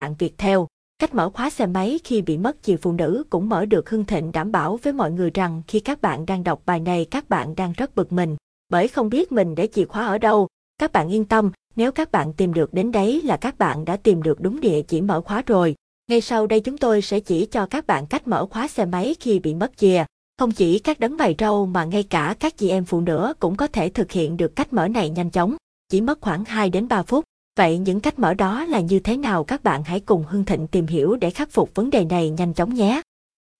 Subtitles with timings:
[0.00, 0.66] bạn Việt theo.
[0.98, 4.04] Cách mở khóa xe máy khi bị mất chìa phụ nữ cũng mở được Hưng
[4.04, 7.28] Thịnh đảm bảo với mọi người rằng khi các bạn đang đọc bài này các
[7.28, 8.36] bạn đang rất bực mình,
[8.68, 10.48] bởi không biết mình để chìa khóa ở đâu.
[10.78, 13.96] Các bạn yên tâm, nếu các bạn tìm được đến đấy là các bạn đã
[13.96, 15.74] tìm được đúng địa chỉ mở khóa rồi.
[16.10, 19.14] Ngay sau đây chúng tôi sẽ chỉ cho các bạn cách mở khóa xe máy
[19.20, 20.04] khi bị mất chìa.
[20.38, 23.56] Không chỉ các đấng bài râu mà ngay cả các chị em phụ nữ cũng
[23.56, 25.56] có thể thực hiện được cách mở này nhanh chóng,
[25.88, 27.24] chỉ mất khoảng 2 đến 3 phút.
[27.56, 30.66] Vậy những cách mở đó là như thế nào các bạn hãy cùng Hưng Thịnh
[30.66, 33.02] tìm hiểu để khắc phục vấn đề này nhanh chóng nhé.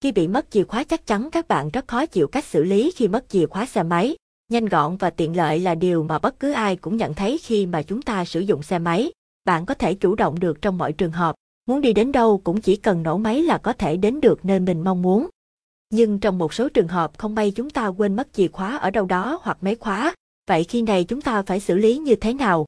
[0.00, 2.92] Khi bị mất chìa khóa chắc chắn các bạn rất khó chịu cách xử lý
[2.96, 4.16] khi mất chìa khóa xe máy.
[4.52, 7.66] Nhanh gọn và tiện lợi là điều mà bất cứ ai cũng nhận thấy khi
[7.66, 9.12] mà chúng ta sử dụng xe máy.
[9.44, 11.34] Bạn có thể chủ động được trong mọi trường hợp,
[11.66, 14.60] muốn đi đến đâu cũng chỉ cần nổ máy là có thể đến được nơi
[14.60, 15.28] mình mong muốn.
[15.90, 18.90] Nhưng trong một số trường hợp không may chúng ta quên mất chìa khóa ở
[18.90, 20.14] đâu đó hoặc máy khóa,
[20.48, 22.66] vậy khi này chúng ta phải xử lý như thế nào?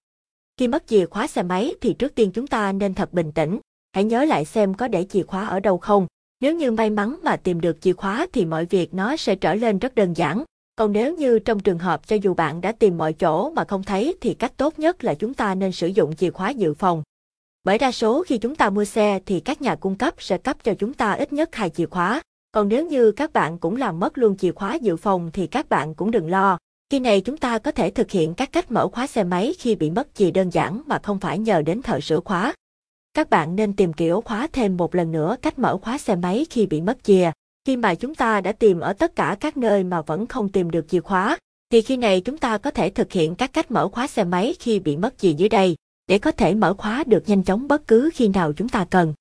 [0.58, 3.58] Khi mất chìa khóa xe máy thì trước tiên chúng ta nên thật bình tĩnh,
[3.92, 6.06] hãy nhớ lại xem có để chìa khóa ở đâu không.
[6.40, 9.54] Nếu như may mắn mà tìm được chìa khóa thì mọi việc nó sẽ trở
[9.54, 10.44] lên rất đơn giản.
[10.76, 13.82] Còn nếu như trong trường hợp cho dù bạn đã tìm mọi chỗ mà không
[13.82, 17.02] thấy thì cách tốt nhất là chúng ta nên sử dụng chìa khóa dự phòng.
[17.64, 20.56] Bởi đa số khi chúng ta mua xe thì các nhà cung cấp sẽ cấp
[20.64, 22.22] cho chúng ta ít nhất hai chìa khóa.
[22.52, 25.68] Còn nếu như các bạn cũng làm mất luôn chìa khóa dự phòng thì các
[25.68, 26.58] bạn cũng đừng lo.
[26.90, 29.74] Khi này chúng ta có thể thực hiện các cách mở khóa xe máy khi
[29.74, 32.54] bị mất gì đơn giản mà không phải nhờ đến thợ sửa khóa.
[33.14, 36.46] Các bạn nên tìm kiểu khóa thêm một lần nữa cách mở khóa xe máy
[36.50, 37.30] khi bị mất chìa.
[37.66, 40.70] Khi mà chúng ta đã tìm ở tất cả các nơi mà vẫn không tìm
[40.70, 41.38] được chìa khóa,
[41.70, 44.54] thì khi này chúng ta có thể thực hiện các cách mở khóa xe máy
[44.60, 47.86] khi bị mất chìa dưới đây, để có thể mở khóa được nhanh chóng bất
[47.86, 49.14] cứ khi nào chúng ta cần.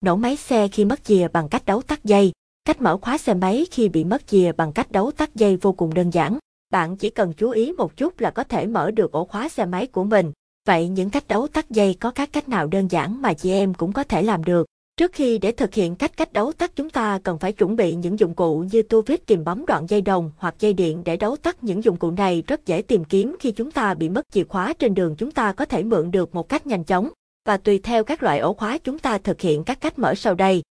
[0.00, 2.32] Nổ máy xe khi mất chìa bằng cách đấu tắt dây.
[2.64, 5.72] Cách mở khóa xe máy khi bị mất chìa bằng cách đấu tắt dây vô
[5.72, 6.38] cùng đơn giản.
[6.74, 9.64] Bạn chỉ cần chú ý một chút là có thể mở được ổ khóa xe
[9.64, 10.32] máy của mình.
[10.66, 13.74] Vậy những cách đấu tắt dây có các cách nào đơn giản mà chị em
[13.74, 14.66] cũng có thể làm được?
[14.96, 17.94] Trước khi để thực hiện cách cách đấu tắt chúng ta cần phải chuẩn bị
[17.94, 21.16] những dụng cụ như tua vít kìm bấm đoạn dây đồng hoặc dây điện để
[21.16, 24.24] đấu tắt những dụng cụ này rất dễ tìm kiếm khi chúng ta bị mất
[24.32, 27.08] chìa khóa trên đường chúng ta có thể mượn được một cách nhanh chóng.
[27.46, 30.34] Và tùy theo các loại ổ khóa chúng ta thực hiện các cách mở sau
[30.34, 30.62] đây.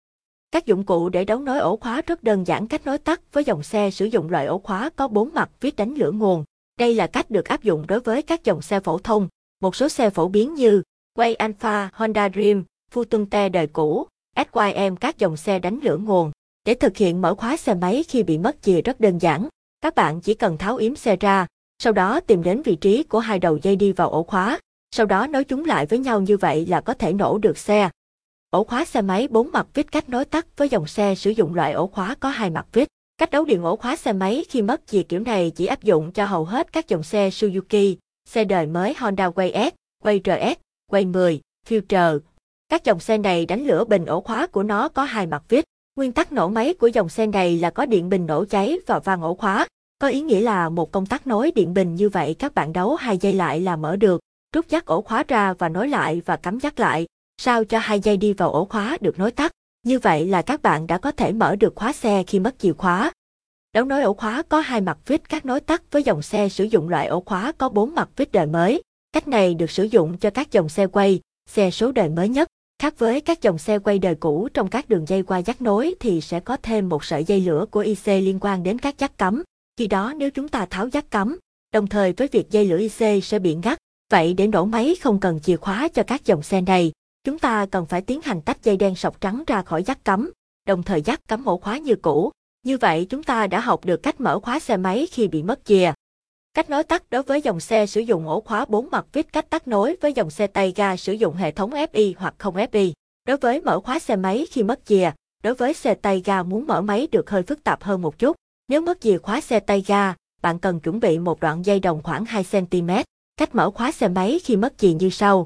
[0.53, 3.43] Các dụng cụ để đấu nối ổ khóa rất đơn giản cách nối tắt với
[3.43, 6.43] dòng xe sử dụng loại ổ khóa có bốn mặt viết đánh lửa nguồn.
[6.79, 9.27] Đây là cách được áp dụng đối với các dòng xe phổ thông,
[9.61, 10.81] một số xe phổ biến như
[11.17, 16.31] Way Alpha, Honda Dream, Futunte đời cũ, SYM các dòng xe đánh lửa nguồn.
[16.65, 19.47] Để thực hiện mở khóa xe máy khi bị mất chìa rất đơn giản,
[19.81, 21.47] các bạn chỉ cần tháo yếm xe ra,
[21.79, 24.59] sau đó tìm đến vị trí của hai đầu dây đi vào ổ khóa,
[24.91, 27.89] sau đó nối chúng lại với nhau như vậy là có thể nổ được xe.
[28.53, 31.55] Ổ khóa xe máy bốn mặt vít cách nối tắt với dòng xe sử dụng
[31.55, 32.87] loại ổ khóa có hai mặt vít.
[33.17, 36.11] Cách đấu điện ổ khóa xe máy khi mất chìa kiểu này chỉ áp dụng
[36.11, 37.95] cho hầu hết các dòng xe Suzuki,
[38.29, 40.59] xe đời mới Honda Way S, Way RS,
[40.91, 42.19] Way 10, Future,
[42.69, 45.65] các dòng xe này đánh lửa bình ổ khóa của nó có hai mặt vít.
[45.95, 48.99] Nguyên tắc nổ máy của dòng xe này là có điện bình nổ cháy và
[48.99, 49.67] van ổ khóa.
[49.99, 52.95] Có ý nghĩa là một công tắc nối điện bình như vậy các bạn đấu
[52.95, 54.21] hai dây lại là mở được,
[54.55, 57.05] rút dắt ổ khóa ra và nối lại và cắm dắt lại,
[57.37, 59.51] sao cho hai dây đi vào ổ khóa được nối tắt.
[59.85, 62.73] Như vậy là các bạn đã có thể mở được khóa xe khi mất chìa
[62.73, 63.11] khóa.
[63.73, 66.63] Đấu nối ổ khóa có hai mặt vít các nối tắt với dòng xe sử
[66.63, 68.81] dụng loại ổ khóa có bốn mặt vít đời mới.
[69.11, 72.47] Cách này được sử dụng cho các dòng xe quay, xe số đời mới nhất.
[72.79, 75.95] Khác với các dòng xe quay đời cũ trong các đường dây qua dắt nối
[75.99, 79.17] thì sẽ có thêm một sợi dây lửa của IC liên quan đến các dắt
[79.17, 79.43] cắm.
[79.77, 81.39] Khi đó nếu chúng ta tháo dắt cắm,
[81.73, 83.77] đồng thời với việc dây lửa IC sẽ bị ngắt,
[84.11, 86.91] vậy để nổ máy không cần chìa khóa cho các dòng xe này,
[87.23, 90.31] chúng ta cần phải tiến hành tách dây đen sọc trắng ra khỏi giắc cắm,
[90.67, 92.31] đồng thời giắc cắm ổ khóa như cũ.
[92.65, 95.65] Như vậy chúng ta đã học được cách mở khóa xe máy khi bị mất
[95.65, 95.93] chìa.
[96.53, 99.49] Cách nối tắt đối với dòng xe sử dụng ổ khóa 4 mặt vít cách
[99.49, 102.91] tắt nối với dòng xe tay ga sử dụng hệ thống FI hoặc không FI.
[103.27, 105.11] Đối với mở khóa xe máy khi mất chìa,
[105.43, 108.37] đối với xe tay ga muốn mở máy được hơi phức tạp hơn một chút.
[108.67, 112.03] Nếu mất chìa khóa xe tay ga, bạn cần chuẩn bị một đoạn dây đồng
[112.03, 112.89] khoảng 2 cm.
[113.37, 115.45] Cách mở khóa xe máy khi mất chìa như sau.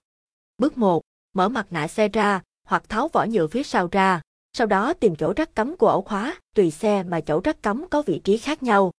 [0.57, 1.01] Bước 1.
[1.37, 4.21] Mở mặt nạ xe ra, hoặc tháo vỏ nhựa phía sau ra.
[4.53, 7.85] Sau đó tìm chỗ rắc cắm của ổ khóa, tùy xe mà chỗ rắc cắm
[7.89, 8.91] có vị trí khác nhau.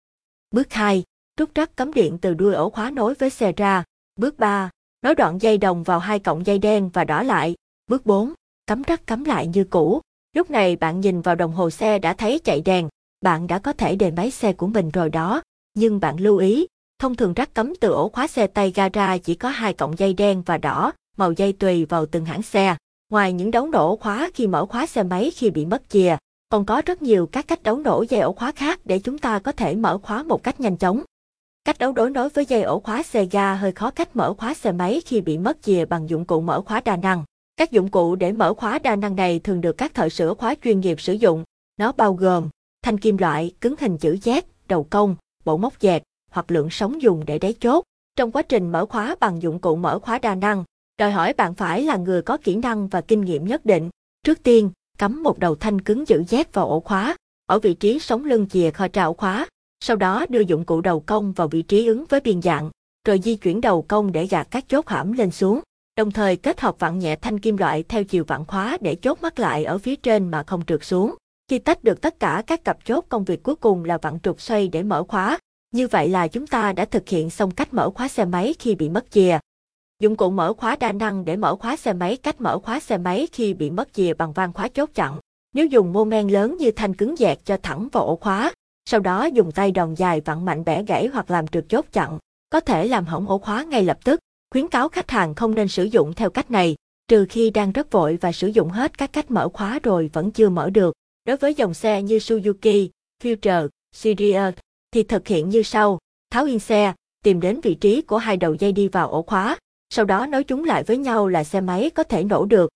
[0.52, 1.04] Bước 2
[1.38, 3.84] rút rắc cắm điện từ đuôi ổ khóa nối với xe ra.
[4.16, 4.70] Bước 3.
[5.02, 7.56] Nối đoạn dây đồng vào hai cọng dây đen và đỏ lại.
[7.88, 8.34] Bước 4.
[8.68, 10.02] Cắm rắc cắm lại như cũ.
[10.34, 12.90] Lúc này bạn nhìn vào đồng hồ xe đã thấy chạy đèn.
[13.22, 15.42] Bạn đã có thể đề máy xe của mình rồi đó.
[15.74, 16.68] Nhưng bạn lưu ý,
[17.00, 19.98] thông thường rắc cắm từ ổ khóa xe tay ga ra chỉ có hai cọng
[19.98, 22.76] dây đen và đỏ, màu dây tùy vào từng hãng xe.
[23.10, 26.18] Ngoài những đấu nổ khóa khi mở khóa xe máy khi bị mất chìa,
[26.50, 29.40] còn có rất nhiều các cách đấu nổ dây ổ khóa khác để chúng ta
[29.40, 31.04] có thể mở khóa một cách nhanh chóng.
[31.66, 34.54] Cách đấu đối nối với dây ổ khóa xe ga hơi khó cách mở khóa
[34.54, 37.24] xe máy khi bị mất chìa bằng dụng cụ mở khóa đa năng.
[37.58, 40.56] Các dụng cụ để mở khóa đa năng này thường được các thợ sửa khóa
[40.64, 41.44] chuyên nghiệp sử dụng.
[41.78, 42.50] Nó bao gồm
[42.82, 45.16] thanh kim loại, cứng hình chữ Z, đầu công,
[45.46, 47.84] bộ móc dẹt hoặc lượng sóng dùng để đáy chốt.
[48.16, 50.64] Trong quá trình mở khóa bằng dụng cụ mở khóa đa năng,
[50.98, 53.90] đòi hỏi bạn phải là người có kỹ năng và kinh nghiệm nhất định.
[54.24, 57.16] Trước tiên, cắm một đầu thanh cứng giữ dép vào ổ khóa,
[57.46, 59.48] ở vị trí sống lưng chìa kho trào khóa.
[59.80, 62.70] Sau đó đưa dụng cụ đầu công vào vị trí ứng với biên dạng,
[63.08, 65.62] rồi di chuyển đầu công để gạt các chốt hãm lên xuống
[65.98, 69.22] đồng thời kết hợp vặn nhẹ thanh kim loại theo chiều vặn khóa để chốt
[69.22, 71.16] mắt lại ở phía trên mà không trượt xuống.
[71.50, 74.42] Khi tách được tất cả các cặp chốt công việc cuối cùng là vặn trục
[74.42, 75.40] xoay để mở khóa.
[75.74, 78.76] Như vậy là chúng ta đã thực hiện xong cách mở khóa xe máy khi
[78.76, 79.40] bị mất chìa.
[80.00, 82.98] Dụng cụ mở khóa đa năng để mở khóa xe máy cách mở khóa xe
[82.98, 85.20] máy khi bị mất chìa bằng van khóa chốt chặn.
[85.54, 88.54] Nếu dùng mô men lớn như thanh cứng dẹt cho thẳng vào ổ khóa,
[88.86, 92.18] sau đó dùng tay đòn dài vặn mạnh bẻ gãy hoặc làm trượt chốt chặn,
[92.50, 94.20] có thể làm hỏng ổ khóa ngay lập tức.
[94.52, 96.76] Khuyến cáo khách hàng không nên sử dụng theo cách này,
[97.08, 100.32] trừ khi đang rất vội và sử dụng hết các cách mở khóa rồi vẫn
[100.32, 100.94] chưa mở được.
[101.26, 102.90] Đối với dòng xe như Suzuki,
[103.24, 104.54] Future, Sirius
[104.92, 106.00] thì thực hiện như sau.
[106.32, 106.94] Tháo yên xe,
[107.24, 109.58] tìm đến vị trí của hai đầu dây đi vào ổ khóa,
[109.90, 112.70] sau đó nối chúng lại với nhau là xe máy có thể nổ được.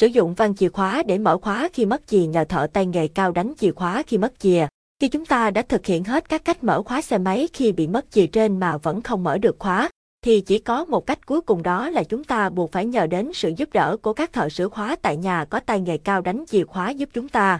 [0.00, 3.08] Sử dụng van chìa khóa để mở khóa khi mất chìa nhờ thợ tay nghề
[3.08, 4.66] cao đánh chìa khóa khi mất chìa.
[5.00, 7.86] Khi chúng ta đã thực hiện hết các cách mở khóa xe máy khi bị
[7.86, 9.90] mất chìa trên mà vẫn không mở được khóa,
[10.24, 13.30] thì chỉ có một cách cuối cùng đó là chúng ta buộc phải nhờ đến
[13.34, 16.44] sự giúp đỡ của các thợ sửa khóa tại nhà có tay nghề cao đánh
[16.48, 17.58] chìa khóa giúp chúng ta.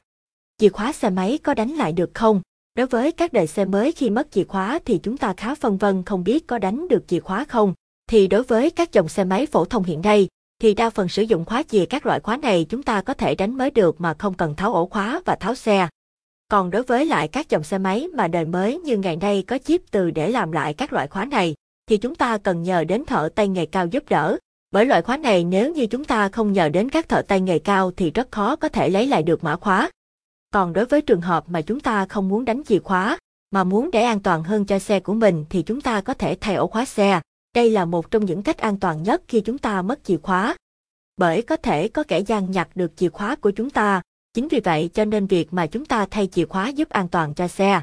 [0.59, 2.41] Chìa khóa xe máy có đánh lại được không?
[2.75, 5.77] Đối với các đời xe mới khi mất chìa khóa thì chúng ta khá phân
[5.77, 7.75] vân không biết có đánh được chìa khóa không.
[8.11, 10.29] Thì đối với các dòng xe máy phổ thông hiện nay,
[10.61, 13.35] thì đa phần sử dụng khóa chìa các loại khóa này chúng ta có thể
[13.35, 15.89] đánh mới được mà không cần tháo ổ khóa và tháo xe.
[16.49, 19.59] Còn đối với lại các dòng xe máy mà đời mới như ngày nay có
[19.59, 21.55] chip từ để làm lại các loại khóa này,
[21.87, 24.37] thì chúng ta cần nhờ đến thợ tay nghề cao giúp đỡ.
[24.71, 27.59] Bởi loại khóa này nếu như chúng ta không nhờ đến các thợ tay nghề
[27.59, 29.91] cao thì rất khó có thể lấy lại được mã khóa.
[30.51, 33.19] Còn đối với trường hợp mà chúng ta không muốn đánh chìa khóa,
[33.51, 36.37] mà muốn để an toàn hơn cho xe của mình thì chúng ta có thể
[36.41, 37.21] thay ổ khóa xe.
[37.57, 40.57] Đây là một trong những cách an toàn nhất khi chúng ta mất chìa khóa.
[41.17, 44.03] Bởi có thể có kẻ gian nhặt được chìa khóa của chúng ta,
[44.35, 47.35] chính vì vậy cho nên việc mà chúng ta thay chìa khóa giúp an toàn
[47.35, 47.81] cho xe.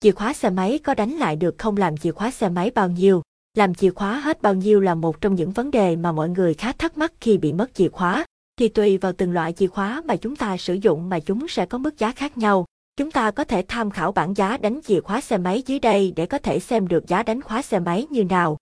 [0.00, 2.88] Chìa khóa xe máy có đánh lại được không làm chìa khóa xe máy bao
[2.88, 3.22] nhiêu?
[3.54, 6.54] làm chìa khóa hết bao nhiêu là một trong những vấn đề mà mọi người
[6.54, 8.24] khá thắc mắc khi bị mất chìa khóa.
[8.58, 11.66] Thì tùy vào từng loại chìa khóa mà chúng ta sử dụng mà chúng sẽ
[11.66, 12.64] có mức giá khác nhau.
[12.96, 16.12] Chúng ta có thể tham khảo bảng giá đánh chìa khóa xe máy dưới đây
[16.16, 18.56] để có thể xem được giá đánh khóa xe máy như nào.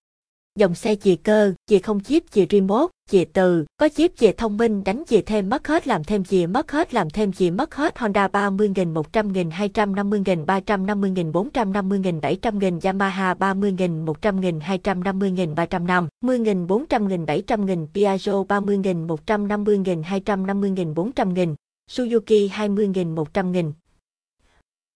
[0.58, 4.56] Dòng xe chìa cơ, chìa không chip, chìa remote, chìa từ, có chip chìa thông
[4.56, 7.75] minh đánh chìa thêm mất hết làm thêm chìa mất hết làm thêm chìa mất
[7.75, 17.87] hết Honda 30.000 100.000 250.000 350.000 450.000 700.000 Yamaha 30.000 100.000 250.000 350.000 400.000 700.000
[17.94, 21.55] Piaggio 30.000 150.000 250.000 400.000
[21.90, 23.72] Suzuki 20.000 100.000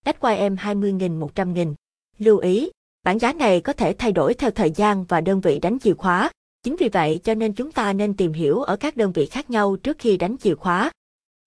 [0.05, 1.75] SYM 20.000 100.000
[2.19, 2.71] Lưu ý,
[3.07, 5.95] Bảng giá này có thể thay đổi theo thời gian và đơn vị đánh chìa
[5.95, 6.31] khóa.
[6.63, 9.51] Chính vì vậy cho nên chúng ta nên tìm hiểu ở các đơn vị khác
[9.51, 10.91] nhau trước khi đánh chìa khóa.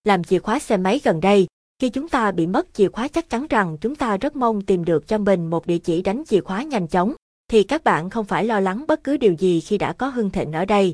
[0.03, 1.47] Làm chìa khóa xe máy gần đây,
[1.81, 4.85] khi chúng ta bị mất chìa khóa chắc chắn rằng chúng ta rất mong tìm
[4.85, 7.13] được cho mình một địa chỉ đánh chìa khóa nhanh chóng,
[7.51, 10.29] thì các bạn không phải lo lắng bất cứ điều gì khi đã có Hưng
[10.29, 10.93] Thịnh ở đây.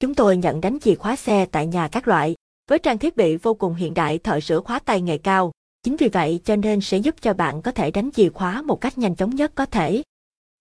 [0.00, 2.34] Chúng tôi nhận đánh chìa khóa xe tại nhà các loại,
[2.70, 5.52] với trang thiết bị vô cùng hiện đại thợ sửa khóa tay nghề cao.
[5.86, 8.80] Chính vì vậy cho nên sẽ giúp cho bạn có thể đánh chìa khóa một
[8.80, 10.02] cách nhanh chóng nhất có thể.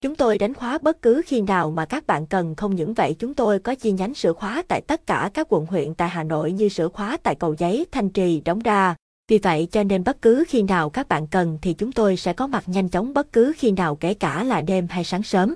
[0.01, 3.15] Chúng tôi đánh khóa bất cứ khi nào mà các bạn cần không những vậy
[3.19, 6.23] chúng tôi có chi nhánh sửa khóa tại tất cả các quận huyện tại Hà
[6.23, 8.95] Nội như sửa khóa tại Cầu Giấy, Thanh Trì, Đống Đa.
[9.27, 12.33] Vì vậy cho nên bất cứ khi nào các bạn cần thì chúng tôi sẽ
[12.33, 15.55] có mặt nhanh chóng bất cứ khi nào kể cả là đêm hay sáng sớm.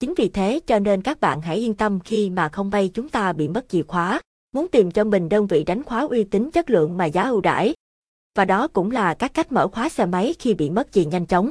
[0.00, 3.08] Chính vì thế cho nên các bạn hãy yên tâm khi mà không may chúng
[3.08, 4.20] ta bị mất chìa khóa.
[4.54, 7.40] Muốn tìm cho mình đơn vị đánh khóa uy tín chất lượng mà giá ưu
[7.40, 7.74] đãi,
[8.38, 11.26] và đó cũng là các cách mở khóa xe máy khi bị mất gì nhanh
[11.26, 11.50] chóng.